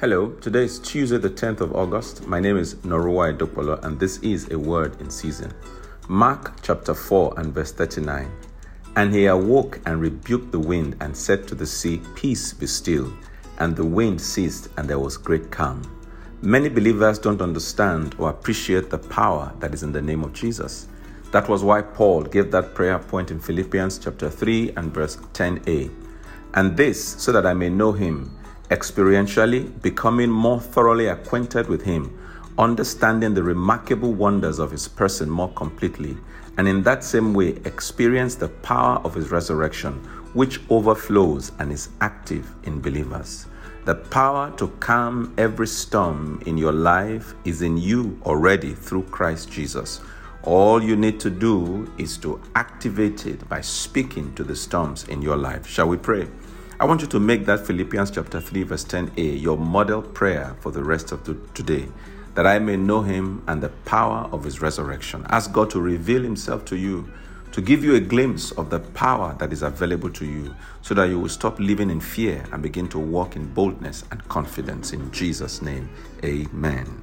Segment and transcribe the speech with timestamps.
[0.00, 2.24] Hello, today is Tuesday, the 10th of August.
[2.24, 5.52] My name is Norua Edopolo, and this is a word in season.
[6.06, 8.30] Mark chapter 4 and verse 39.
[8.94, 13.12] And he awoke and rebuked the wind and said to the sea, Peace be still.
[13.58, 15.82] And the wind ceased, and there was great calm.
[16.42, 20.86] Many believers don't understand or appreciate the power that is in the name of Jesus.
[21.32, 25.92] That was why Paul gave that prayer point in Philippians chapter 3 and verse 10a.
[26.54, 28.37] And this so that I may know him
[28.70, 32.18] experientially, becoming more thoroughly acquainted with him,
[32.58, 36.16] understanding the remarkable wonders of his person more completely,
[36.56, 39.92] and in that same way experience the power of his resurrection,
[40.34, 43.46] which overflows and is active in believers.
[43.84, 49.50] The power to calm every storm in your life is in you already through Christ
[49.50, 50.00] Jesus.
[50.42, 55.22] All you need to do is to activate it by speaking to the storms in
[55.22, 55.66] your life.
[55.66, 56.28] Shall we pray?
[56.80, 60.70] I want you to make that Philippians chapter 3 verse 10a your model prayer for
[60.70, 61.88] the rest of the, today
[62.36, 65.26] that I may know him and the power of his resurrection.
[65.28, 67.10] Ask God to reveal himself to you,
[67.50, 71.08] to give you a glimpse of the power that is available to you, so that
[71.08, 74.92] you will stop living in fear and begin to walk in boldness and confidence.
[74.92, 75.90] In Jesus' name,
[76.24, 76.96] amen.